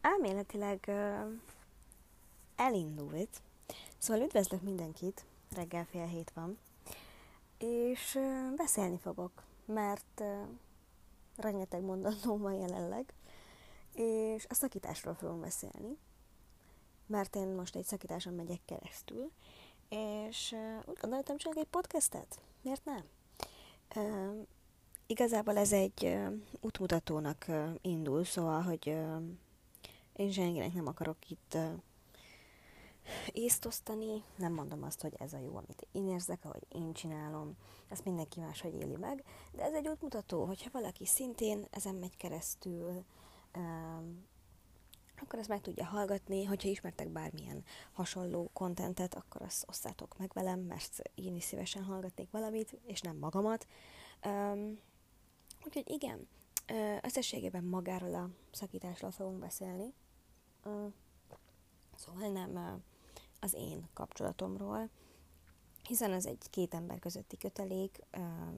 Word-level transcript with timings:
Elméletileg 0.00 0.84
uh, 0.88 1.32
elindult. 2.56 3.42
Szóval 3.98 4.22
üdvözlök 4.22 4.62
mindenkit, 4.62 5.24
reggel 5.54 5.84
fél 5.84 6.06
hét 6.06 6.30
van, 6.34 6.58
és 7.58 8.14
uh, 8.14 8.54
beszélni 8.56 8.98
fogok, 8.98 9.42
mert 9.64 10.20
uh, 10.20 10.48
rengeteg 11.36 11.82
mondatóm 11.82 12.40
van 12.40 12.54
jelenleg, 12.54 13.12
és 13.94 14.46
a 14.48 14.54
szakításról 14.54 15.14
fogunk 15.14 15.40
beszélni, 15.40 15.96
mert 17.06 17.36
én 17.36 17.48
most 17.48 17.76
egy 17.76 17.84
szakításon 17.84 18.34
megyek 18.34 18.60
keresztül, 18.64 19.30
és 19.88 20.52
uh, 20.52 20.88
úgy 20.88 20.98
gondoltam, 21.00 21.36
csak 21.36 21.56
egy 21.56 21.68
podcastet. 21.70 22.40
Miért 22.62 22.84
nem? 22.84 23.04
Uh, 23.94 24.46
igazából 25.10 25.56
ez 25.56 25.72
egy 25.72 26.04
uh, 26.04 26.32
útmutatónak 26.60 27.44
uh, 27.48 27.68
indul, 27.80 28.24
szóval, 28.24 28.62
hogy 28.62 28.86
uh, 28.86 29.22
én 30.12 30.30
senkinek 30.30 30.72
nem 30.72 30.86
akarok 30.86 31.30
itt 31.30 31.52
uh, 31.54 31.72
észt 33.32 33.68
nem 34.36 34.52
mondom 34.52 34.82
azt, 34.82 35.00
hogy 35.00 35.14
ez 35.18 35.32
a 35.32 35.38
jó, 35.38 35.56
amit 35.56 35.86
én 35.92 36.08
érzek, 36.08 36.44
ahogy 36.44 36.66
én 36.68 36.92
csinálom, 36.92 37.56
ezt 37.88 38.04
mindenki 38.04 38.40
máshogy 38.40 38.74
éli 38.74 38.96
meg, 38.96 39.24
de 39.52 39.62
ez 39.62 39.74
egy 39.74 39.88
útmutató, 39.88 40.44
hogyha 40.44 40.70
valaki 40.72 41.06
szintén 41.06 41.66
ezen 41.70 41.94
megy 41.94 42.16
keresztül, 42.16 43.04
um, 43.56 44.26
akkor 45.20 45.38
ezt 45.38 45.48
meg 45.48 45.60
tudja 45.60 45.84
hallgatni, 45.84 46.44
hogyha 46.44 46.68
ismertek 46.68 47.08
bármilyen 47.08 47.64
hasonló 47.92 48.50
kontentet, 48.52 49.14
akkor 49.14 49.42
azt 49.42 49.64
osszátok 49.68 50.18
meg 50.18 50.30
velem, 50.34 50.60
mert 50.60 51.02
én 51.14 51.34
is 51.34 51.44
szívesen 51.44 51.82
hallgatnék 51.82 52.30
valamit, 52.30 52.80
és 52.86 53.00
nem 53.00 53.16
magamat. 53.16 53.66
Um, 54.24 54.78
úgyhogy 55.64 55.90
igen, 55.90 56.28
összességében 57.02 57.64
magáról 57.64 58.14
a 58.14 58.30
szakításról 58.52 59.10
fogunk 59.10 59.38
beszélni. 59.38 59.94
Szóval 61.96 62.28
nem 62.28 62.82
az 63.40 63.54
én 63.54 63.88
kapcsolatomról, 63.92 64.90
hiszen 65.86 66.12
ez 66.12 66.26
egy 66.26 66.50
két 66.50 66.74
ember 66.74 66.98
közötti 66.98 67.36
kötelék, 67.36 67.98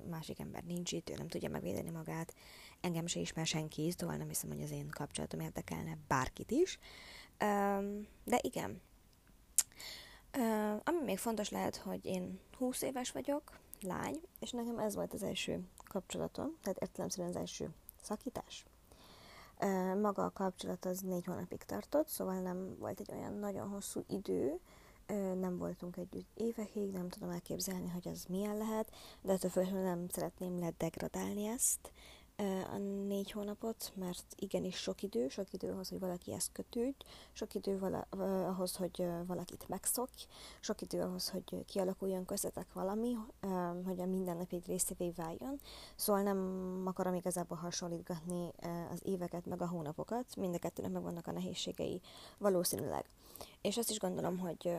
másik 0.08 0.38
ember 0.38 0.64
nincs 0.64 0.92
itt, 0.92 1.10
ő 1.10 1.14
nem 1.14 1.28
tudja 1.28 1.48
megvédeni 1.48 1.90
magát, 1.90 2.34
engem 2.80 3.06
se 3.06 3.20
ismer 3.20 3.46
senki, 3.46 3.90
szóval 3.90 4.16
nem 4.16 4.28
hiszem, 4.28 4.50
hogy 4.50 4.62
az 4.62 4.70
én 4.70 4.88
kapcsolatom 4.88 5.40
érdekelne 5.40 5.98
bárkit 6.08 6.50
is. 6.50 6.78
De 8.24 8.38
igen. 8.40 8.80
Ami 10.84 11.02
még 11.04 11.18
fontos 11.18 11.48
lehet, 11.48 11.76
hogy 11.76 12.04
én 12.04 12.40
20 12.56 12.82
éves 12.82 13.10
vagyok, 13.10 13.58
lány, 13.80 14.20
és 14.40 14.50
nekem 14.50 14.78
ez 14.78 14.94
volt 14.94 15.12
az 15.12 15.22
első 15.22 15.68
kapcsolatom, 15.90 16.56
tehát 16.62 16.78
értelemszerűen 16.78 17.28
az 17.28 17.36
első 17.36 17.70
szakítás. 18.00 18.64
Maga 20.00 20.24
a 20.24 20.30
kapcsolat 20.30 20.84
az 20.84 21.00
négy 21.00 21.24
hónapig 21.24 21.62
tartott, 21.62 22.08
szóval 22.08 22.40
nem 22.40 22.78
volt 22.78 23.00
egy 23.00 23.12
olyan 23.12 23.34
nagyon 23.34 23.68
hosszú 23.68 24.04
idő, 24.08 24.60
nem 25.40 25.58
voltunk 25.58 25.96
együtt 25.96 26.28
évekig, 26.34 26.90
nem 26.90 27.08
tudom 27.08 27.30
elképzelni, 27.30 27.88
hogy 27.88 28.08
az 28.08 28.24
milyen 28.28 28.56
lehet, 28.56 28.92
de 29.22 29.32
ettől 29.32 29.50
függetlenül 29.50 29.84
nem 29.84 30.08
szeretném 30.08 30.58
ledegradálni 30.58 31.46
ezt, 31.46 31.92
a 32.72 32.76
négy 33.06 33.30
hónapot, 33.30 33.92
mert 33.94 34.24
igenis 34.36 34.76
sok 34.76 35.02
idő, 35.02 35.28
sok 35.28 35.52
idő 35.52 35.70
ahhoz, 35.70 35.88
hogy 35.88 35.98
valaki 35.98 36.32
ezt 36.32 36.52
kötődj, 36.52 37.04
sok 37.32 37.54
idő 37.54 37.78
vala, 37.78 38.06
ahhoz, 38.46 38.76
hogy 38.76 39.06
valakit 39.26 39.68
megszokj, 39.68 40.26
sok 40.60 40.80
idő 40.80 41.00
ahhoz, 41.00 41.28
hogy 41.28 41.64
kialakuljon 41.64 42.24
köztetek 42.24 42.72
valami, 42.72 43.16
hogy 43.84 44.00
a 44.00 44.06
mindennapi 44.06 44.62
részévé 44.66 45.12
váljon. 45.16 45.60
Szóval 45.96 46.22
nem 46.22 46.82
akarom 46.86 47.14
igazából 47.14 47.56
hasonlítgatni 47.56 48.52
az 48.90 49.00
éveket 49.02 49.46
meg 49.46 49.62
a 49.62 49.68
hónapokat, 49.68 50.36
mind 50.36 50.54
a 50.54 50.58
kettőnek 50.58 50.92
meg 50.92 51.02
vannak 51.02 51.26
a 51.26 51.32
nehézségei 51.32 52.00
valószínűleg. 52.38 53.04
És 53.60 53.76
azt 53.76 53.90
is 53.90 53.98
gondolom, 53.98 54.38
hogy 54.38 54.78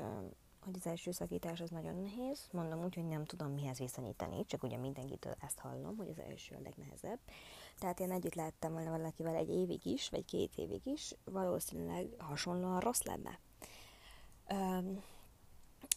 hogy 0.64 0.76
az 0.76 0.88
első 0.88 1.12
szakítás 1.12 1.62
az 1.62 1.70
nagyon 1.70 2.02
nehéz, 2.02 2.48
mondom 2.52 2.84
úgy, 2.84 2.96
hogy 2.96 3.08
nem 3.08 3.26
tudom 3.26 3.52
mihez 3.52 3.78
viszonyítani, 3.78 4.46
csak 4.46 4.64
ugye 4.64 4.78
mindenkitől 4.78 5.36
ezt 5.40 5.60
hallom, 5.60 5.98
hogy 5.98 6.10
az 6.10 6.20
első 6.20 6.56
a 6.56 6.62
legnehezebb. 6.64 7.20
Tehát 7.80 8.00
én 8.00 8.12
együtt 8.12 8.36
lehettem 8.36 8.72
volna 8.72 8.90
valakivel 8.90 9.36
egy 9.36 9.50
évig 9.50 9.86
is, 9.86 10.10
vagy 10.10 10.26
két 10.26 10.56
évig 10.56 10.86
is, 10.86 11.16
valószínűleg 11.24 12.08
hasonlóan 12.18 12.80
rossz 12.80 13.02
lenne. 13.02 13.40
Um, 14.50 15.04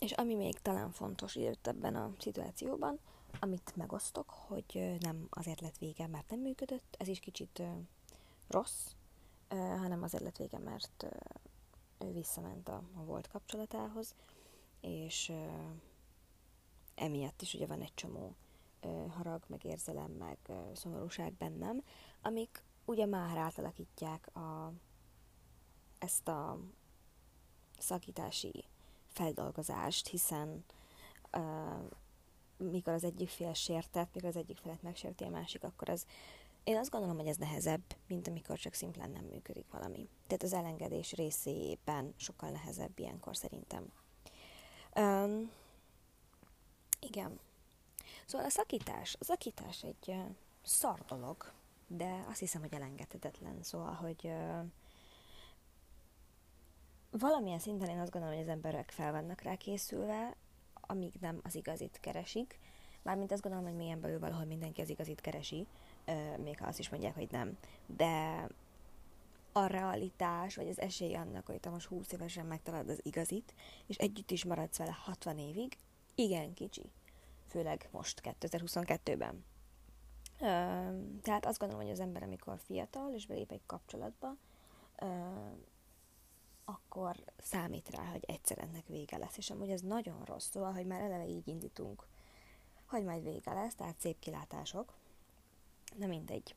és 0.00 0.12
ami 0.12 0.34
még 0.34 0.58
talán 0.58 0.90
fontos 0.90 1.34
itt 1.34 1.66
ebben 1.66 1.94
a 1.94 2.12
szituációban, 2.18 2.98
amit 3.40 3.76
megosztok, 3.76 4.30
hogy 4.30 4.96
nem 5.00 5.26
azért 5.30 5.60
lett 5.60 5.78
vége, 5.78 6.06
mert 6.06 6.30
nem 6.30 6.40
működött, 6.40 6.96
ez 6.98 7.08
is 7.08 7.20
kicsit 7.20 7.58
uh, 7.58 7.66
rossz, 8.48 8.94
hanem 9.48 10.02
azért 10.02 10.22
lett 10.22 10.36
vége, 10.36 10.58
mert 10.58 11.06
ő 11.98 12.12
visszament 12.12 12.68
a, 12.68 12.82
a 12.94 13.04
volt 13.04 13.28
kapcsolatához, 13.28 14.14
és 14.84 15.32
emiatt 16.94 17.42
is 17.42 17.54
ugye 17.54 17.66
van 17.66 17.80
egy 17.80 17.94
csomó 17.94 18.34
harag, 19.08 19.42
meg 19.46 19.64
érzelem, 19.64 20.10
meg 20.10 20.38
szomorúság 20.72 21.32
bennem, 21.32 21.82
amik 22.22 22.62
ugye 22.84 23.06
már 23.06 23.36
átalakítják 23.36 24.36
a, 24.36 24.72
ezt 25.98 26.28
a 26.28 26.58
szakítási 27.78 28.64
feldolgozást, 29.08 30.08
hiszen 30.08 30.64
uh, 31.32 31.90
mikor 32.56 32.92
az 32.92 33.04
egyik 33.04 33.28
fél 33.28 33.52
sértett, 33.52 34.14
mikor 34.14 34.28
az 34.28 34.36
egyik 34.36 34.56
felet 34.56 34.82
megsérti 34.82 35.24
a 35.24 35.28
másik, 35.28 35.64
akkor 35.64 35.88
az 35.88 36.06
én 36.64 36.76
azt 36.76 36.90
gondolom, 36.90 37.16
hogy 37.16 37.26
ez 37.26 37.36
nehezebb, 37.36 37.82
mint 38.06 38.28
amikor 38.28 38.58
csak 38.58 38.74
szimplán 38.74 39.10
nem 39.10 39.24
működik 39.24 39.70
valami. 39.70 40.08
Tehát 40.26 40.42
az 40.42 40.52
elengedés 40.52 41.12
részében 41.12 42.14
sokkal 42.16 42.50
nehezebb 42.50 42.98
ilyenkor 42.98 43.36
szerintem. 43.36 43.92
Um, 44.96 45.50
igen. 47.00 47.40
Szóval 48.26 48.46
a 48.46 48.50
szakítás, 48.50 49.16
a 49.20 49.24
szakítás 49.24 49.82
egy 49.82 50.08
uh, 50.08 50.24
szar 50.62 51.04
dolog, 51.08 51.52
de 51.86 52.24
azt 52.28 52.38
hiszem, 52.38 52.60
hogy 52.60 52.74
elengedhetetlen. 52.74 53.62
Szóval, 53.62 53.92
hogy 53.92 54.20
uh, 54.24 54.64
valamilyen 57.10 57.58
szinten 57.58 57.88
én 57.88 57.98
azt 57.98 58.10
gondolom, 58.10 58.36
hogy 58.36 58.44
az 58.44 58.52
emberek 58.52 58.90
fel 58.90 59.12
vannak 59.12 59.40
rá 59.40 59.54
készülve, 59.54 60.36
amíg 60.74 61.12
nem 61.20 61.40
az 61.44 61.54
igazit 61.54 61.98
keresik. 62.00 62.58
Mármint 63.02 63.32
azt 63.32 63.42
gondolom, 63.42 63.66
hogy 63.66 63.76
mélyen 63.76 64.00
belül 64.00 64.18
valahol 64.18 64.44
mindenki 64.44 64.80
az 64.80 64.88
igazit 64.88 65.20
keresi, 65.20 65.66
uh, 66.06 66.38
még 66.38 66.58
ha 66.58 66.66
azt 66.66 66.78
is 66.78 66.88
mondják, 66.88 67.14
hogy 67.14 67.30
nem. 67.30 67.58
De 67.86 68.46
a 69.56 69.66
realitás, 69.66 70.56
vagy 70.56 70.68
az 70.68 70.80
esély 70.80 71.14
annak, 71.14 71.46
hogy 71.46 71.60
te 71.60 71.70
most 71.70 71.86
20 71.86 72.12
évesen 72.12 72.46
megtalálod 72.46 72.88
az 72.88 73.00
igazit, 73.02 73.54
és 73.86 73.96
együtt 73.96 74.30
is 74.30 74.44
maradsz 74.44 74.76
vele 74.76 74.92
60 74.92 75.38
évig, 75.38 75.76
igen 76.14 76.54
kicsi. 76.54 76.92
Főleg 77.46 77.88
most 77.90 78.20
2022-ben. 78.40 79.44
tehát 81.22 81.46
azt 81.46 81.58
gondolom, 81.58 81.84
hogy 81.84 81.92
az 81.92 82.00
ember, 82.00 82.22
amikor 82.22 82.58
fiatal, 82.58 83.12
és 83.14 83.26
belép 83.26 83.50
egy 83.50 83.66
kapcsolatba, 83.66 84.36
akkor 86.64 87.16
számít 87.38 87.90
rá, 87.90 88.04
hogy 88.04 88.24
egyszer 88.26 88.58
ennek 88.58 88.86
vége 88.86 89.16
lesz. 89.16 89.36
És 89.36 89.50
amúgy 89.50 89.70
ez 89.70 89.80
nagyon 89.80 90.24
rossz, 90.24 90.50
szóval, 90.50 90.72
hogy 90.72 90.86
már 90.86 91.00
eleve 91.00 91.26
így 91.26 91.48
indítunk, 91.48 92.06
hogy 92.86 93.04
majd 93.04 93.22
vége 93.22 93.52
lesz, 93.52 93.74
tehát 93.74 94.00
szép 94.00 94.18
kilátások. 94.18 94.94
Na 95.96 96.06
mindegy. 96.06 96.54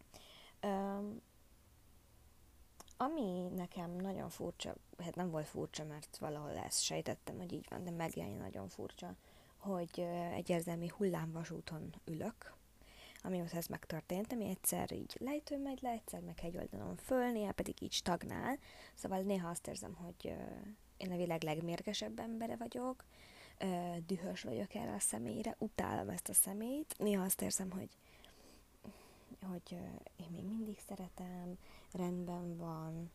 Ami 2.98 3.48
nekem 3.56 3.92
nagyon 3.92 4.30
furcsa, 4.30 4.76
hát 4.98 5.16
nem 5.16 5.30
volt 5.30 5.48
furcsa, 5.48 5.84
mert 5.84 6.18
valahol 6.18 6.58
ezt 6.58 6.84
sejtettem, 6.84 7.38
hogy 7.38 7.54
így 7.54 7.66
van, 7.70 7.84
de 7.84 7.92
megjelenjen 7.92 8.42
nagyon 8.42 8.68
furcsa, 8.68 9.16
hogy 9.58 10.00
egy 10.34 10.50
érzelmi 10.50 10.92
hullámvasúton 10.98 11.94
ülök, 12.06 12.56
amióta 13.22 13.58
ez 13.58 13.66
megtörtént, 13.66 14.32
ami 14.32 14.50
egyszer 14.50 14.92
így 14.92 15.16
lejtő 15.20 15.58
megy 15.58 15.82
le, 15.82 15.90
egyszer 15.90 16.20
meg 16.20 16.40
egy 16.42 16.58
oldalon 16.58 16.96
föl, 16.96 17.32
néha 17.32 17.52
pedig 17.52 17.82
így 17.82 17.92
stagnál, 17.92 18.58
szóval 18.94 19.22
néha 19.22 19.50
azt 19.50 19.68
érzem, 19.68 19.94
hogy 19.94 20.36
én 20.98 21.12
a 21.12 21.18
világ 21.18 21.44
legmérgesebb 21.44 22.20
embere 22.20 22.56
vagyok, 22.56 23.04
dühös 24.06 24.42
vagyok 24.42 24.76
erre 24.76 24.94
a 24.94 25.00
személyre, 25.00 25.56
utálom 25.58 26.10
ezt 26.10 26.30
a 26.30 26.34
személyt, 26.34 26.96
néha 26.98 27.24
azt 27.24 27.42
érzem, 27.42 27.72
hogy 27.72 27.90
hogy 29.42 29.72
én 30.16 30.28
még 30.32 30.44
mindig 30.44 30.80
szeretem, 30.88 31.58
rendben 31.92 32.58
van, 32.58 33.12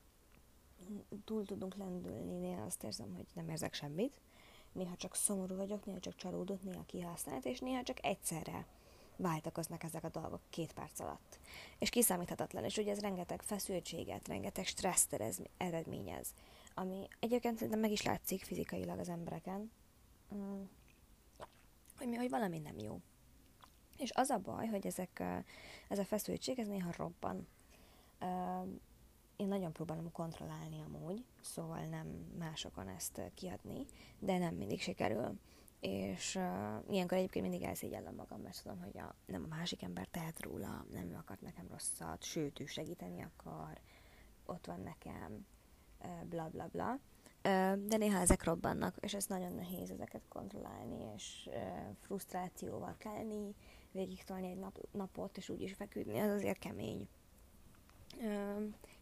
túl 1.24 1.44
tudunk 1.44 1.74
lendülni, 1.76 2.38
néha 2.38 2.62
azt 2.62 2.82
érzem, 2.82 3.14
hogy 3.14 3.26
nem 3.34 3.48
érzek 3.48 3.74
semmit, 3.74 4.20
néha 4.72 4.96
csak 4.96 5.14
szomorú 5.14 5.56
vagyok, 5.56 5.84
néha 5.84 6.00
csak 6.00 6.14
csalódott, 6.14 6.62
néha 6.62 6.84
kihasznált, 6.86 7.44
és 7.44 7.58
néha 7.58 7.82
csak 7.82 8.04
egyszerre 8.04 8.66
váltakoznak 9.16 9.82
ezek 9.82 10.04
a 10.04 10.08
dolgok 10.08 10.40
két 10.50 10.72
perc 10.72 11.00
alatt. 11.00 11.38
És 11.78 11.90
kiszámíthatatlan, 11.90 12.64
és 12.64 12.76
ugye 12.76 12.90
ez 12.90 13.00
rengeteg 13.00 13.42
feszültséget, 13.42 14.28
rengeteg 14.28 14.66
stresszt 14.66 15.22
eredményez, 15.56 16.34
ami 16.74 17.08
egyébként 17.20 17.54
szerintem 17.54 17.80
meg 17.80 17.90
is 17.90 18.02
látszik 18.02 18.44
fizikailag 18.44 18.98
az 18.98 19.08
embereken, 19.08 19.70
mm, 20.34 20.62
hogy, 21.96 22.08
mi, 22.08 22.16
hogy 22.16 22.30
valami 22.30 22.58
nem 22.58 22.78
jó. 22.78 23.00
És 24.02 24.10
az 24.14 24.30
a 24.30 24.38
baj, 24.38 24.66
hogy 24.66 24.86
ezek, 24.86 25.22
ez 25.88 25.98
a 25.98 26.04
feszültség, 26.04 26.58
ez 26.58 26.66
néha 26.66 26.92
robban. 26.96 27.46
én 29.36 29.48
nagyon 29.48 29.72
próbálom 29.72 30.12
kontrollálni 30.12 30.80
amúgy, 30.80 31.24
szóval 31.40 31.84
nem 31.84 32.06
másokon 32.38 32.88
ezt 32.88 33.20
kiadni, 33.34 33.84
de 34.18 34.38
nem 34.38 34.54
mindig 34.54 34.80
sikerül. 34.80 35.38
És 35.80 36.34
uh, 36.34 36.92
ilyenkor 36.92 37.18
egyébként 37.18 37.48
mindig 37.48 37.68
elszégyellem 37.68 38.14
magam, 38.14 38.40
mert 38.40 38.62
tudom, 38.62 38.80
hogy 38.82 38.98
a, 38.98 39.14
nem 39.26 39.42
a 39.44 39.54
másik 39.54 39.82
ember 39.82 40.06
tehet 40.06 40.42
róla, 40.42 40.84
nem 40.90 41.10
ő 41.10 41.14
akart 41.14 41.40
nekem 41.40 41.66
rosszat, 41.70 42.22
sőt, 42.22 42.60
ő 42.60 42.66
segíteni 42.66 43.22
akar, 43.22 43.80
ott 44.44 44.66
van 44.66 44.80
nekem, 44.80 45.46
bla 46.28 46.48
bla 46.48 46.66
bla. 46.72 46.98
De 47.86 47.96
néha 47.96 48.18
ezek 48.18 48.44
robbannak, 48.44 48.96
és 49.00 49.14
ez 49.14 49.26
nagyon 49.26 49.52
nehéz 49.52 49.90
ezeket 49.90 50.22
kontrollálni, 50.28 51.12
és 51.14 51.48
frusztrációval 52.00 52.94
kelni, 52.98 53.54
végig 53.92 54.22
tolni 54.22 54.50
egy 54.50 54.58
nap, 54.58 54.78
napot, 54.90 55.36
és 55.36 55.48
úgy 55.48 55.60
is 55.60 55.72
feküdni, 55.72 56.18
az 56.18 56.30
azért 56.30 56.58
kemény. 56.58 57.08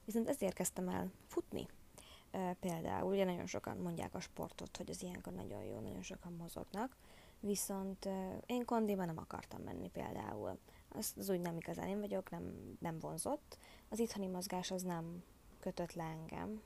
Viszont 0.05 0.29
ezért 0.29 0.55
kezdtem 0.55 0.89
el 0.89 1.11
futni. 1.27 1.67
Például, 2.61 3.13
ugye 3.13 3.25
nagyon 3.25 3.47
sokan 3.47 3.77
mondják 3.77 4.15
a 4.15 4.21
sportot, 4.21 4.77
hogy 4.77 4.91
az 4.91 5.03
ilyenkor 5.03 5.33
nagyon 5.33 5.65
jó, 5.65 5.79
nagyon 5.79 6.03
sokan 6.03 6.33
mozognak, 6.33 6.97
viszont 7.41 8.09
én 8.47 8.65
kondiban 8.65 9.07
nem 9.07 9.19
akartam 9.19 9.63
menni 9.63 9.89
például. 9.89 10.59
Az, 10.89 11.15
az 11.19 11.31
úgy 11.31 11.41
nem 11.41 11.57
igazán 11.57 11.89
én 11.89 12.01
vagyok, 12.01 12.31
nem, 12.31 12.77
nem 12.81 12.99
vonzott. 12.99 13.59
Az 13.89 13.99
itthoni 13.99 14.27
mozgás 14.27 14.71
az 14.71 14.83
nem 14.83 15.23
kötött 15.61 15.93
le 15.93 16.03
engem, 16.03 16.63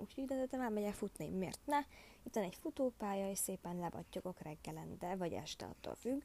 úgyhogy 0.00 0.24
döntöttem 0.24 0.60
el, 0.60 0.70
megyek 0.70 0.94
futni. 0.94 1.28
Miért 1.28 1.60
ne? 1.64 1.78
Itt 2.22 2.34
van 2.34 2.44
egy 2.44 2.54
futópálya, 2.54 3.30
és 3.30 3.38
szépen 3.38 3.78
lebattyogok 3.78 4.40
reggelente, 4.40 5.16
vagy 5.16 5.32
este, 5.32 5.66
attól 5.66 5.94
függ, 5.94 6.22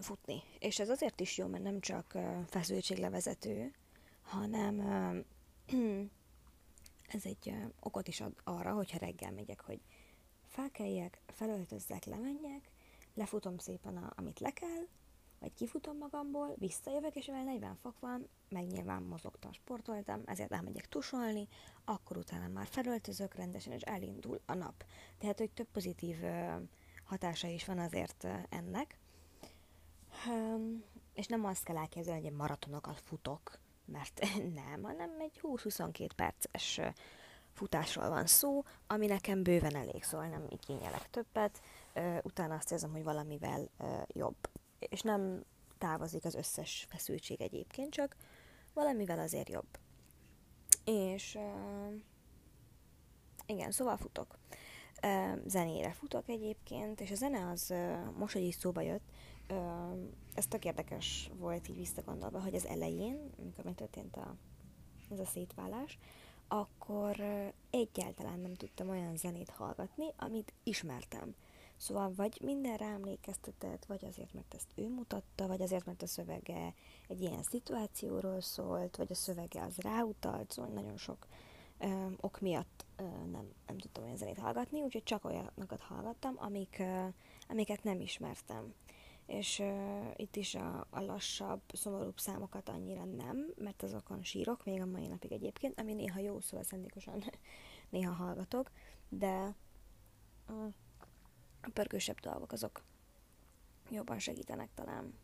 futni. 0.00 0.42
És 0.58 0.78
ez 0.78 0.88
azért 0.88 1.20
is 1.20 1.38
jó, 1.38 1.46
mert 1.46 1.62
nem 1.62 1.80
csak 1.80 2.18
feszültséglevezető, 2.46 3.74
hanem 4.22 4.80
ez 7.16 7.24
egy 7.24 7.54
okot 7.80 8.08
is 8.08 8.20
ad 8.20 8.32
arra, 8.44 8.72
hogyha 8.72 8.98
reggel 8.98 9.32
megyek, 9.32 9.60
hogy 9.60 9.80
felkeljek, 10.46 11.20
felöltözzek, 11.26 12.04
lemenjek, 12.04 12.70
lefutom 13.14 13.58
szépen, 13.58 13.96
a, 13.96 14.12
amit 14.16 14.40
le 14.40 14.50
kell, 14.50 14.86
vagy 15.40 15.54
kifutom 15.54 15.96
magamból, 15.96 16.54
visszajövök, 16.58 17.14
és 17.14 17.26
mivel 17.26 17.44
40 17.44 17.76
fok 17.76 18.00
van, 18.00 18.28
meg 18.48 18.66
nyilván 18.66 19.02
mozogtam, 19.02 19.52
sportoltam, 19.52 20.22
ezért 20.24 20.52
elmegyek 20.52 20.88
tusolni, 20.88 21.48
akkor 21.84 22.16
utána 22.16 22.48
már 22.48 22.66
felöltözök 22.66 23.34
rendesen, 23.34 23.72
és 23.72 23.82
elindul 23.82 24.40
a 24.46 24.54
nap. 24.54 24.84
Tehát, 25.18 25.38
hogy 25.38 25.50
több 25.50 25.68
pozitív 25.72 26.16
hatása 27.04 27.48
is 27.48 27.64
van 27.64 27.78
azért 27.78 28.26
ennek. 28.48 28.98
És 31.14 31.26
nem 31.26 31.44
azt 31.44 31.64
kell 31.64 31.76
elképzelni, 31.76 32.20
hogy 32.20 32.30
egy 32.30 32.36
maratonokat 32.36 33.00
futok, 33.04 33.58
mert 33.84 34.26
nem, 34.64 34.82
hanem 34.82 35.10
egy 35.20 35.40
20-22 35.42 36.08
perces 36.16 36.80
futásról 37.52 38.08
van 38.08 38.26
szó, 38.26 38.62
ami 38.86 39.06
nekem 39.06 39.42
bőven 39.42 39.76
elég, 39.76 40.02
szóval 40.02 40.26
nem 40.26 40.46
igényelek 40.48 41.10
többet, 41.10 41.60
utána 42.22 42.54
azt 42.54 42.72
érzem, 42.72 42.92
hogy 42.92 43.02
valamivel 43.02 43.68
jobb. 44.06 44.36
És 44.78 45.00
nem 45.00 45.44
távozik 45.78 46.24
az 46.24 46.34
összes 46.34 46.86
feszültség 46.88 47.40
egyébként, 47.40 47.92
csak 47.92 48.16
valamivel 48.74 49.18
azért 49.18 49.48
jobb. 49.48 49.78
És 50.84 51.38
igen, 53.46 53.70
szóval 53.70 53.96
futok. 53.96 54.38
Zenére 55.46 55.92
futok 55.92 56.28
egyébként, 56.28 57.00
és 57.00 57.10
a 57.10 57.14
zene 57.14 57.48
az 57.50 57.74
most, 58.16 58.32
hogy 58.32 58.42
is 58.42 58.54
szóba 58.54 58.80
jött, 58.80 59.10
ez 60.34 60.46
tök 60.46 60.64
érdekes 60.64 61.30
volt 61.38 61.68
így 61.68 61.76
visszagondolva, 61.76 62.40
hogy 62.40 62.54
az 62.54 62.66
elején, 62.66 63.30
amikor 63.38 63.64
megtörtént 63.64 64.16
a, 64.16 64.36
ez 65.10 65.18
a 65.18 65.24
szétválás, 65.24 65.98
akkor 66.48 67.16
egyáltalán 67.70 68.40
nem 68.40 68.54
tudtam 68.54 68.88
olyan 68.88 69.16
zenét 69.16 69.50
hallgatni, 69.50 70.06
amit 70.16 70.52
ismertem. 70.62 71.34
Szóval 71.76 72.12
vagy 72.16 72.40
mindenre 72.42 72.84
emlékeztetett, 72.84 73.84
vagy 73.84 74.04
azért, 74.04 74.32
mert 74.32 74.54
ezt 74.54 74.72
ő 74.74 74.88
mutatta, 74.88 75.46
vagy 75.46 75.62
azért, 75.62 75.86
mert 75.86 76.02
a 76.02 76.06
szövege 76.06 76.74
egy 77.08 77.20
ilyen 77.20 77.42
szituációról 77.42 78.40
szólt, 78.40 78.96
vagy 78.96 79.10
a 79.10 79.14
szövege 79.14 79.62
az 79.62 79.76
ráutalt, 79.76 80.50
szóval 80.50 80.70
nagyon 80.70 80.96
sok 80.96 81.26
ö, 81.78 82.06
ok 82.20 82.40
miatt 82.40 82.84
ö, 82.96 83.02
nem, 83.02 83.52
nem 83.66 83.78
tudtam 83.78 84.04
olyan 84.04 84.16
zenét 84.16 84.38
hallgatni, 84.38 84.82
úgyhogy 84.82 85.02
csak 85.02 85.24
olyanokat 85.24 85.80
hallgattam, 85.80 86.34
amik, 86.38 86.76
ö, 86.78 87.06
amiket 87.48 87.82
nem 87.82 88.00
ismertem 88.00 88.74
és 89.30 89.58
uh, 89.58 90.10
itt 90.16 90.36
is 90.36 90.54
a, 90.54 90.86
a 90.90 91.00
lassabb, 91.00 91.60
szomorúbb 91.72 92.18
számokat 92.18 92.68
annyira 92.68 93.04
nem, 93.04 93.52
mert 93.56 93.82
azokon 93.82 94.22
sírok, 94.22 94.64
még 94.64 94.80
a 94.80 94.86
mai 94.86 95.06
napig 95.06 95.32
egyébként, 95.32 95.80
ami 95.80 95.94
néha 95.94 96.18
jó, 96.20 96.40
szóval 96.40 96.64
szándékosan 96.64 97.24
néha 97.90 98.12
hallgatok, 98.12 98.70
de 99.08 99.54
uh, 100.48 100.72
a 101.62 101.70
pörgősebb 101.72 102.20
dolgok 102.20 102.52
azok 102.52 102.82
jobban 103.90 104.18
segítenek 104.18 104.68
talán. 104.74 105.14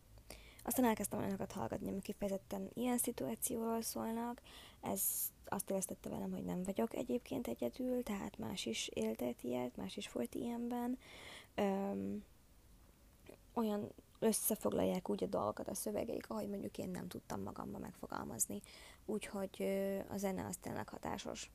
Aztán 0.64 0.84
elkezdtem 0.84 1.18
olyanokat 1.18 1.52
hallgatni, 1.52 1.88
amik 1.88 2.02
kifejezetten 2.02 2.70
ilyen 2.74 2.98
szituációról 2.98 3.82
szólnak. 3.82 4.42
Ez 4.80 5.02
azt 5.44 5.70
éreztette 5.70 6.08
velem, 6.08 6.30
hogy 6.30 6.44
nem 6.44 6.62
vagyok 6.62 6.94
egyébként 6.94 7.46
egyedül, 7.46 8.02
tehát 8.02 8.38
más 8.38 8.66
is 8.66 8.88
éltet 8.88 9.42
ilyet, 9.42 9.76
más 9.76 9.96
is 9.96 10.12
volt 10.12 10.34
ilyenben. 10.34 10.98
Um, 11.56 12.24
olyan 13.56 13.92
összefoglalják 14.18 15.08
úgy 15.10 15.22
a 15.22 15.26
dolgokat 15.26 15.68
a 15.68 15.74
szövegeik, 15.74 16.30
ahogy 16.30 16.48
mondjuk 16.48 16.78
én 16.78 16.88
nem 16.88 17.08
tudtam 17.08 17.42
magamba 17.42 17.78
megfogalmazni. 17.78 18.60
Úgyhogy 19.04 19.62
a 20.08 20.16
zene 20.16 20.46
az 20.46 20.56
tényleg 20.56 20.88
hatásos. 20.88 21.50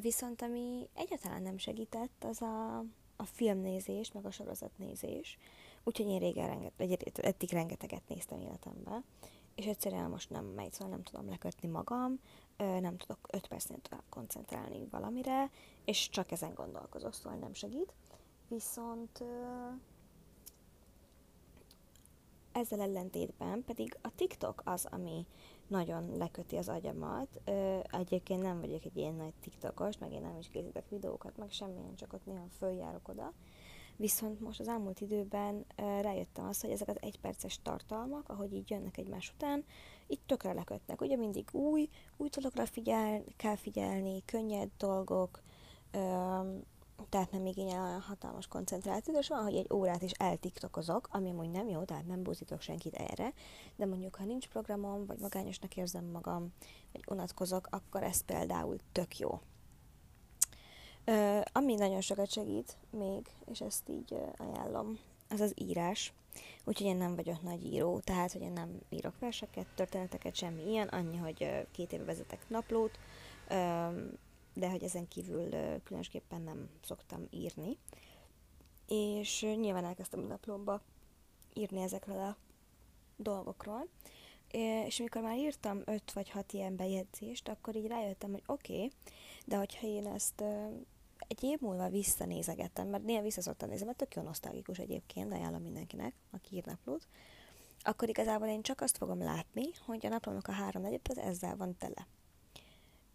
Viszont 0.00 0.42
ami 0.42 0.88
egyáltalán 0.94 1.42
nem 1.42 1.58
segített, 1.58 2.24
az 2.24 2.42
a, 2.42 2.78
a 3.16 3.24
filmnézés, 3.24 4.12
meg 4.12 4.26
a 4.26 4.30
sorozatnézés. 4.30 5.38
Úgyhogy 5.84 6.06
én 6.06 6.18
régen 6.18 6.72
renget, 6.76 7.18
eddig 7.18 7.50
rengeteget 7.50 8.08
néztem 8.08 8.40
életemben, 8.40 9.04
és 9.54 9.66
egyszerűen 9.66 10.10
most 10.10 10.30
nem 10.30 10.44
megy, 10.44 10.72
szóval 10.72 10.88
nem 10.88 11.02
tudom 11.02 11.28
lekötni 11.28 11.68
magam, 11.68 12.20
nem 12.56 12.96
tudok 12.96 13.18
5 13.30 13.46
percnél 13.46 13.78
tovább 13.82 14.04
koncentrálni 14.08 14.86
valamire, 14.90 15.50
és 15.84 16.08
csak 16.08 16.30
ezen 16.30 16.54
gondolkozok, 16.54 17.14
szóval 17.14 17.38
nem 17.38 17.54
segít. 17.54 17.92
Viszont 18.48 19.24
ezzel 22.54 22.80
ellentétben 22.80 23.64
pedig 23.64 23.96
a 24.02 24.14
TikTok 24.14 24.62
az, 24.64 24.86
ami 24.90 25.26
nagyon 25.66 26.16
leköti 26.16 26.56
az 26.56 26.68
agyamat. 26.68 27.40
Ö, 27.44 27.78
egyébként 27.90 28.42
nem 28.42 28.60
vagyok 28.60 28.84
egy 28.84 28.96
ilyen 28.96 29.14
nagy 29.14 29.34
TikTokos, 29.40 29.98
meg 29.98 30.12
én 30.12 30.20
nem 30.20 30.38
is 30.38 30.48
készítek 30.48 30.88
videókat, 30.88 31.36
meg 31.36 31.50
semmilyen, 31.50 31.94
csak 31.94 32.12
ott 32.12 32.26
néha 32.26 32.46
följárok 32.58 33.08
oda. 33.08 33.32
Viszont 33.96 34.40
most 34.40 34.60
az 34.60 34.68
elmúlt 34.68 35.00
időben 35.00 35.64
ö, 35.76 36.00
rájöttem 36.00 36.46
azt, 36.46 36.60
hogy 36.60 36.70
ezek 36.70 36.88
az 36.88 36.98
egyperces 37.00 37.62
tartalmak, 37.62 38.28
ahogy 38.28 38.52
így 38.52 38.70
jönnek 38.70 38.96
egymás 38.98 39.32
után, 39.34 39.64
itt 40.06 40.26
tökre 40.26 40.52
lekötnek. 40.52 41.00
Ugye 41.00 41.16
mindig 41.16 41.48
új, 41.52 41.88
új 42.16 42.28
dolgokra 42.28 42.66
figyel, 42.66 43.24
kell 43.36 43.56
figyelni, 43.56 44.24
könnyed 44.24 44.70
dolgok, 44.78 45.42
ö, 45.90 45.98
tehát 47.08 47.30
nem 47.30 47.46
igényel 47.46 47.84
olyan 47.84 48.00
hatalmas 48.00 48.46
koncentrációt, 48.46 49.18
és 49.18 49.28
van, 49.28 49.42
hogy 49.42 49.56
egy 49.56 49.72
órát 49.72 50.02
is 50.02 50.10
eltiktokozok, 50.10 51.08
ami 51.10 51.30
amúgy 51.30 51.50
nem 51.50 51.68
jó, 51.68 51.82
tehát 51.84 52.06
nem 52.06 52.22
búzítok 52.22 52.60
senkit 52.60 52.94
erre, 52.94 53.32
de 53.76 53.86
mondjuk, 53.86 54.14
ha 54.14 54.24
nincs 54.24 54.48
programom, 54.48 55.06
vagy 55.06 55.18
magányosnak 55.18 55.76
érzem 55.76 56.04
magam, 56.04 56.52
vagy 56.92 57.04
unatkozok, 57.08 57.66
akkor 57.70 58.02
ez 58.02 58.24
például 58.24 58.76
tök 58.92 59.18
jó. 59.18 59.40
Ö, 61.04 61.40
ami 61.52 61.74
nagyon 61.74 62.00
sokat 62.00 62.30
segít 62.30 62.76
még, 62.90 63.26
és 63.44 63.60
ezt 63.60 63.88
így 63.88 64.14
ajánlom, 64.36 64.98
az 65.28 65.40
az 65.40 65.52
írás. 65.54 66.12
Úgyhogy 66.64 66.86
én 66.86 66.96
nem 66.96 67.14
vagyok 67.14 67.42
nagy 67.42 67.64
író, 67.64 68.00
tehát, 68.00 68.32
hogy 68.32 68.40
én 68.40 68.52
nem 68.52 68.80
írok 68.88 69.18
verseket, 69.18 69.66
történeteket, 69.74 70.34
semmi 70.34 70.70
ilyen, 70.70 70.88
annyi, 70.88 71.16
hogy 71.16 71.66
két 71.70 71.92
éve 71.92 72.04
vezetek 72.04 72.48
naplót, 72.48 72.98
de 74.54 74.70
hogy 74.70 74.82
ezen 74.82 75.08
kívül 75.08 75.48
különösképpen 75.82 76.42
nem 76.42 76.68
szoktam 76.82 77.26
írni. 77.30 77.78
És 78.88 79.40
nyilván 79.40 79.84
elkezdtem 79.84 80.20
a 80.20 80.26
naplomba 80.26 80.80
írni 81.54 81.80
ezekről 81.80 82.18
a 82.18 82.36
dolgokról. 83.16 83.88
És 84.86 85.00
amikor 85.00 85.22
már 85.22 85.38
írtam 85.38 85.82
öt 85.84 86.12
vagy 86.12 86.30
hat 86.30 86.52
ilyen 86.52 86.76
bejegyzést, 86.76 87.48
akkor 87.48 87.76
így 87.76 87.86
rájöttem, 87.86 88.30
hogy 88.30 88.42
oké, 88.46 88.74
okay, 88.74 88.90
de 89.46 89.56
hogyha 89.56 89.86
én 89.86 90.06
ezt 90.06 90.44
egy 91.28 91.42
év 91.42 91.60
múlva 91.60 91.88
visszanézegettem, 91.88 92.88
mert 92.88 93.04
néha 93.04 93.22
visszaszoktam 93.22 93.68
nézni, 93.68 93.84
mert 93.84 93.98
tök 93.98 94.14
jó 94.14 94.22
nosztalgikus 94.22 94.78
egyébként, 94.78 95.32
ajánlom 95.32 95.62
mindenkinek, 95.62 96.14
aki 96.30 96.56
ír 96.56 96.64
naplót, 96.64 97.06
akkor 97.80 98.08
igazából 98.08 98.48
én 98.48 98.62
csak 98.62 98.80
azt 98.80 98.96
fogom 98.96 99.22
látni, 99.22 99.64
hogy 99.86 100.06
a 100.06 100.08
naplónak 100.08 100.48
a 100.48 100.52
három 100.52 100.84
az 100.84 101.18
ezzel 101.18 101.56
van 101.56 101.76
tele 101.78 102.06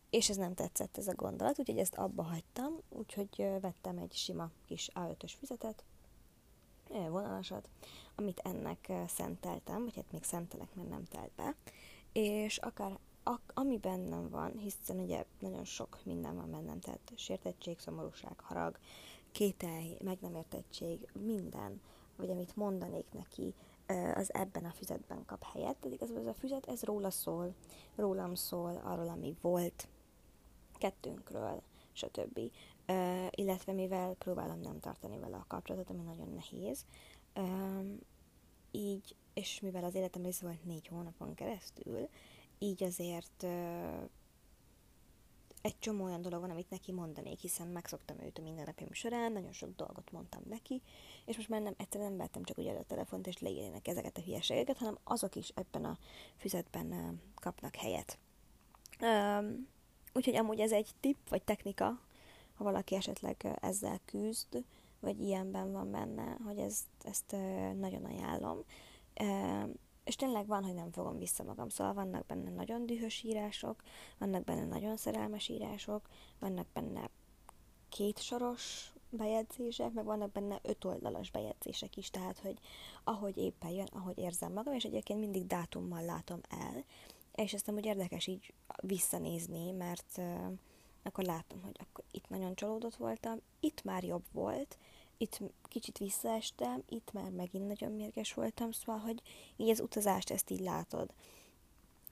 és 0.09 0.29
ez 0.29 0.37
nem 0.37 0.53
tetszett 0.53 0.97
ez 0.97 1.07
a 1.07 1.15
gondolat, 1.15 1.59
úgyhogy 1.59 1.77
ezt 1.77 1.95
abba 1.95 2.23
hagytam, 2.23 2.73
úgyhogy 2.89 3.47
vettem 3.61 3.97
egy 3.97 4.13
sima 4.13 4.49
kis 4.65 4.89
A5-ös 4.93 5.33
füzetet, 5.37 5.83
vonalasat, 6.89 7.69
amit 8.15 8.41
ennek 8.43 8.91
szenteltem, 9.07 9.83
vagy 9.83 9.95
hát 9.95 10.11
még 10.11 10.23
szentelek, 10.23 10.75
mert 10.75 10.89
nem 10.89 11.03
telt 11.03 11.31
be, 11.35 11.55
és 12.11 12.57
akár 12.57 12.99
a, 13.23 13.35
ami 13.53 13.77
bennem 13.77 14.29
van, 14.29 14.57
hiszen 14.57 14.99
ugye 14.99 15.25
nagyon 15.39 15.65
sok 15.65 15.99
minden 16.03 16.35
van 16.35 16.51
bennem, 16.51 16.79
tehát 16.79 17.11
sértettség, 17.15 17.79
szomorúság, 17.79 18.39
harag, 18.39 18.77
kételj, 19.31 19.97
meg 20.03 20.17
nem 20.21 20.35
értettség, 20.35 21.07
minden, 21.13 21.81
vagy 22.15 22.29
amit 22.29 22.55
mondanék 22.55 23.05
neki, 23.11 23.53
az 24.15 24.33
ebben 24.33 24.65
a 24.65 24.71
füzetben 24.71 25.25
kap 25.25 25.43
helyet, 25.43 25.75
pedig 25.79 26.01
ez, 26.01 26.09
ez 26.09 26.27
a 26.27 26.33
füzet, 26.33 26.65
ez 26.65 26.83
róla 26.83 27.09
szól, 27.09 27.53
rólam 27.95 28.35
szól, 28.35 28.81
arról, 28.83 29.07
ami 29.07 29.37
volt, 29.41 29.87
kettőnkről, 30.79 31.62
stb. 31.91 32.39
Uh, 32.88 33.27
illetve 33.31 33.74
mivel 33.74 34.13
próbálom 34.13 34.59
nem 34.59 34.79
tartani 34.79 35.19
vele 35.19 35.36
a 35.36 35.45
kapcsolatot, 35.48 35.89
ami 35.89 36.01
nagyon 36.01 36.33
nehéz, 36.33 36.86
uh, 37.36 37.86
így, 38.71 39.15
és 39.33 39.59
mivel 39.59 39.83
az 39.83 39.95
életem 39.95 40.24
része 40.24 40.45
volt 40.45 40.65
négy 40.65 40.88
hónapon 40.88 41.33
keresztül, 41.33 42.09
így 42.59 42.83
azért 42.83 43.43
uh, 43.43 44.09
egy 45.62 45.79
csomó 45.79 46.03
olyan 46.03 46.21
dolog 46.21 46.41
van, 46.41 46.50
amit 46.50 46.69
neki 46.69 46.91
mondanék, 46.91 47.39
hiszen 47.39 47.67
megszoktam 47.67 48.19
őt 48.19 48.38
a 48.38 48.41
mindennapjaim 48.41 48.93
során, 48.93 49.31
nagyon 49.31 49.51
sok 49.51 49.75
dolgot 49.75 50.12
mondtam 50.12 50.41
neki, 50.50 50.81
és 51.25 51.36
most 51.36 51.50
már 51.50 51.62
nem, 51.62 51.74
egyszerűen 51.77 52.09
nem 52.09 52.19
vettem 52.19 52.43
csak 52.43 52.57
ugye 52.57 52.71
a 52.71 52.83
telefont, 52.83 53.27
és 53.27 53.39
leírnének 53.39 53.88
ezeket 53.88 54.17
a 54.17 54.21
hülyeségeket, 54.21 54.77
hanem 54.77 54.98
azok 55.03 55.36
is 55.36 55.50
ebben 55.55 55.86
a 55.86 55.98
füzetben 56.38 56.91
uh, 56.91 57.13
kapnak 57.36 57.75
helyet. 57.75 58.17
Um, 59.01 59.67
úgyhogy 60.13 60.35
amúgy 60.35 60.59
ez 60.59 60.71
egy 60.71 60.89
tipp, 60.99 61.29
vagy 61.29 61.43
technika, 61.43 61.99
ha 62.55 62.63
valaki 62.63 62.95
esetleg 62.95 63.57
ezzel 63.61 63.99
küzd, 64.05 64.63
vagy 64.99 65.21
ilyenben 65.21 65.71
van 65.71 65.91
benne, 65.91 66.37
hogy 66.45 66.57
ezt, 66.57 66.87
ezt 67.03 67.31
nagyon 67.79 68.05
ajánlom. 68.05 68.63
És 70.03 70.15
tényleg 70.15 70.47
van, 70.47 70.63
hogy 70.63 70.73
nem 70.73 70.91
fogom 70.91 71.17
vissza 71.17 71.43
magam, 71.43 71.69
szóval 71.69 71.93
vannak 71.93 72.25
benne 72.25 72.49
nagyon 72.49 72.85
dühös 72.85 73.23
írások, 73.23 73.83
vannak 74.17 74.43
benne 74.43 74.65
nagyon 74.65 74.97
szerelmes 74.97 75.47
írások, 75.47 76.09
vannak 76.39 76.67
benne 76.73 77.09
két 77.89 78.21
soros 78.21 78.93
bejegyzések, 79.09 79.93
meg 79.93 80.05
vannak 80.05 80.31
benne 80.31 80.59
öt 80.61 80.85
oldalas 80.85 81.31
bejegyzések 81.31 81.97
is, 81.97 82.09
tehát, 82.09 82.39
hogy 82.39 82.59
ahogy 83.03 83.37
éppen 83.37 83.69
jön, 83.69 83.89
ahogy 83.91 84.17
érzem 84.17 84.53
magam, 84.53 84.73
és 84.73 84.83
egyébként 84.83 85.19
mindig 85.19 85.47
dátummal 85.47 86.03
látom 86.03 86.39
el, 86.49 86.83
és 87.43 87.53
ezt 87.53 87.72
úgy 87.72 87.86
érdekes 87.86 88.27
így 88.27 88.53
visszanézni, 88.81 89.72
mert 89.72 90.22
akkor 91.03 91.24
látom, 91.24 91.62
hogy 91.62 91.75
akkor 91.79 92.03
itt 92.12 92.29
nagyon 92.29 92.55
csalódott 92.55 92.96
voltam, 92.96 93.39
itt 93.60 93.84
már 93.84 94.03
jobb 94.03 94.24
volt, 94.31 94.77
itt 95.17 95.39
kicsit 95.63 95.98
visszaestem, 95.98 96.84
itt 96.89 97.12
már 97.13 97.29
megint 97.29 97.67
nagyon 97.67 97.91
mérges 97.91 98.34
voltam, 98.34 98.72
szóval, 98.72 99.01
hogy 99.01 99.22
így 99.55 99.69
az 99.69 99.79
utazást 99.79 100.29
ezt 100.29 100.50
így 100.50 100.60
látod. 100.60 101.13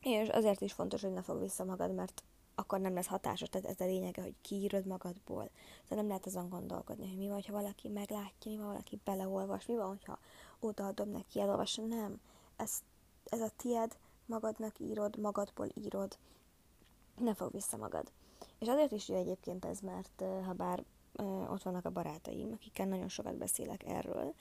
És 0.01 0.29
azért 0.29 0.61
is 0.61 0.73
fontos, 0.73 1.01
hogy 1.01 1.13
ne 1.13 1.21
fog 1.21 1.39
vissza 1.39 1.63
magad, 1.63 1.93
mert 1.93 2.23
akkor 2.55 2.79
nem 2.79 2.93
lesz 2.93 3.07
hatásos, 3.07 3.49
tehát 3.49 3.67
ez 3.67 3.79
a 3.79 3.85
lényege, 3.85 4.21
hogy 4.21 4.35
kiírod 4.41 4.85
magadból. 4.85 5.49
Szóval 5.81 5.97
nem 5.97 6.07
lehet 6.07 6.25
azon 6.25 6.49
gondolkodni, 6.49 7.07
hogy 7.07 7.17
mi 7.17 7.27
van, 7.27 7.41
ha 7.47 7.53
valaki 7.53 7.87
meglátja, 7.87 8.51
mi 8.51 8.57
van, 8.57 8.65
valaki 8.65 8.99
beleolvas, 9.03 9.65
mi 9.65 9.75
van, 9.75 9.99
ha 10.05 10.19
odaadom 10.59 11.09
neki, 11.09 11.39
elolvassa. 11.39 11.81
Nem, 11.81 12.21
ez, 12.55 12.79
ez 13.23 13.41
a 13.41 13.51
tied, 13.55 13.97
magadnak 14.27 14.79
írod, 14.79 15.17
magadból 15.17 15.67
írod, 15.73 16.17
ne 17.17 17.33
fog 17.33 17.51
vissza 17.51 17.77
magad. 17.77 18.11
És 18.59 18.67
azért 18.67 18.91
is 18.91 19.09
jó 19.09 19.15
egyébként 19.15 19.65
ez, 19.65 19.79
mert 19.79 20.23
ha 20.45 20.53
bár 20.53 20.83
ott 21.49 21.63
vannak 21.63 21.85
a 21.85 21.91
barátaim, 21.91 22.51
akikkel 22.53 22.85
nagyon 22.85 23.07
sokat 23.07 23.35
beszélek 23.35 23.83
erről, 23.85 24.33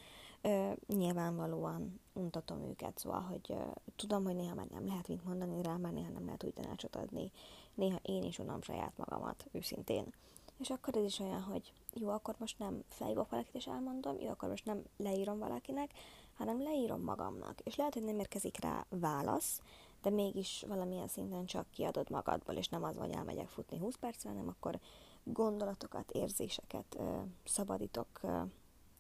nyilvánvalóan 0.87 2.01
untatom 2.13 2.63
őket, 2.63 2.99
szóval, 2.99 3.21
hogy 3.21 3.57
tudom, 3.97 4.25
hogy 4.25 4.35
néha 4.35 4.55
már 4.55 4.67
nem 4.67 4.87
lehet 4.87 5.09
mit 5.09 5.25
mondani 5.25 5.63
rá, 5.63 5.77
már 5.77 5.93
néha 5.93 6.11
nem 6.11 6.25
lehet 6.25 6.45
úgy 6.45 6.53
tanácsot 6.53 6.97
adni, 6.97 7.31
néha 7.75 7.99
én 8.03 8.23
is 8.23 8.39
unom 8.39 8.63
saját 8.63 8.97
magamat, 8.97 9.47
őszintén. 9.53 10.15
És 10.59 10.71
akkor 10.71 10.97
ez 10.97 11.05
is 11.05 11.19
olyan, 11.19 11.43
hogy 11.43 11.73
jó, 12.01 12.09
akkor 12.09 12.35
most 12.39 12.59
nem 12.59 12.83
felhívok 12.89 13.31
valakit 13.31 13.55
és 13.55 13.67
elmondom, 13.67 14.21
jó, 14.21 14.29
akkor 14.29 14.49
most 14.49 14.65
nem 14.65 14.83
leírom 14.97 15.39
valakinek, 15.39 15.91
hanem 16.37 16.63
leírom 16.63 17.01
magamnak. 17.01 17.61
És 17.61 17.77
lehet, 17.77 17.95
hogy 17.95 18.03
nem 18.03 18.19
érkezik 18.19 18.61
rá 18.61 18.87
válasz, 18.89 19.61
de 20.03 20.11
mégis 20.11 20.65
valamilyen 20.69 21.09
szinten 21.09 21.47
csak 21.47 21.71
kiadod 21.71 22.11
magadból, 22.11 22.55
és 22.55 22.69
nem 22.69 22.85
az, 22.85 22.97
hogy 22.97 23.11
elmegyek 23.11 23.49
futni 23.49 23.79
20 23.79 23.97
percre, 23.97 24.29
hanem 24.29 24.49
akkor 24.49 24.79
gondolatokat, 25.25 26.11
érzéseket 26.11 26.97
ö, 26.99 27.21
szabadítok 27.45 28.09
ö, 28.23 28.43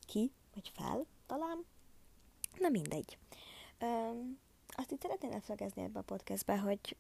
ki, 0.06 0.32
vagy 0.54 0.72
fel 0.74 1.06
talán. 1.26 1.64
Na 2.58 2.68
mindegy. 2.68 3.18
Ö, 3.78 3.86
azt 4.68 4.90
itt 4.90 5.00
szeretném 5.00 5.30
lefegezni 5.30 5.82
ebbe 5.82 5.98
a 5.98 6.02
podcastbe, 6.02 6.58
hogy 6.58 6.96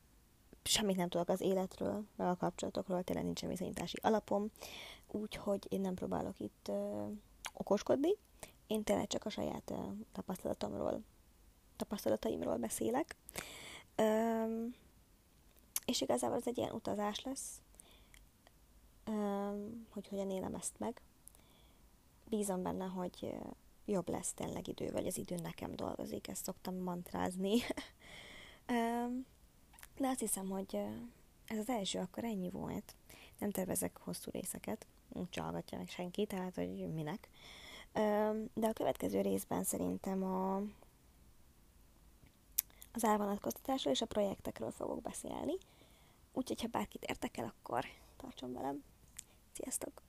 semmit 0.62 0.96
nem 0.96 1.08
tudok 1.08 1.28
az 1.28 1.40
életről, 1.40 2.04
meg 2.16 2.28
a 2.28 2.36
kapcsolatokról, 2.36 3.02
tényleg 3.02 3.24
nincsen 3.24 3.48
viszonyítási 3.48 3.96
alapom, 4.02 4.50
úgyhogy 5.16 5.66
én 5.68 5.80
nem 5.80 5.94
próbálok 5.94 6.40
itt 6.40 6.68
ö, 6.68 7.06
okoskodni, 7.52 8.10
én 8.66 8.82
tényleg 8.82 9.06
csak 9.06 9.24
a 9.24 9.30
saját 9.30 9.70
ö, 9.70 9.74
tapasztalatomról, 10.12 11.02
tapasztalataimról 11.76 12.56
beszélek. 12.56 13.16
Öm, 13.94 14.74
és 15.84 16.00
igazából 16.00 16.36
ez 16.36 16.46
egy 16.46 16.58
ilyen 16.58 16.72
utazás 16.72 17.22
lesz, 17.22 17.60
öm, 19.04 19.86
hogy 19.90 20.08
hogyan 20.08 20.30
élem 20.30 20.54
ezt 20.54 20.78
meg. 20.78 21.00
Bízom 22.28 22.62
benne, 22.62 22.84
hogy 22.84 23.34
jobb 23.84 24.08
lesz 24.08 24.32
tényleg 24.32 24.68
idő, 24.68 24.90
vagy 24.90 25.06
az 25.06 25.18
idő 25.18 25.34
nekem 25.34 25.76
dolgozik, 25.76 26.28
ezt 26.28 26.44
szoktam 26.44 26.74
mantrázni. 26.74 27.54
de 29.98 30.08
azt 30.08 30.20
hiszem, 30.20 30.48
hogy 30.48 30.78
ez 31.46 31.58
az 31.58 31.68
első 31.68 31.98
akkor 31.98 32.24
ennyi 32.24 32.50
volt. 32.50 32.94
Nem 33.38 33.50
tervezek 33.50 33.98
hosszú 33.98 34.30
részeket, 34.30 34.86
úgy 35.12 35.36
hallgatja 35.36 35.78
meg 35.78 35.88
senki, 35.88 36.26
tehát 36.26 36.54
hogy 36.54 36.92
minek. 36.92 37.28
De 38.54 38.66
a 38.66 38.72
következő 38.72 39.20
részben 39.20 39.64
szerintem 39.64 40.22
a, 40.22 40.56
az 42.92 43.04
elvonatkoztatásról 43.04 43.92
és 43.92 44.00
a 44.00 44.06
projektekről 44.06 44.70
fogok 44.70 45.02
beszélni. 45.02 45.54
Úgyhogy, 46.32 46.60
ha 46.60 46.68
bárkit 46.68 47.04
érdekel, 47.04 47.44
akkor 47.44 47.84
tartson 48.16 48.52
velem. 48.52 48.84
Sziasztok! 49.52 50.05